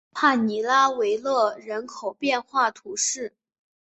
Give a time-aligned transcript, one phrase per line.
[0.15, 3.35] 帕尼拉维勒人口变化图示